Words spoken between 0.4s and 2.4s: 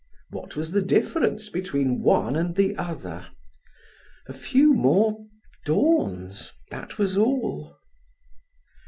was the difference between one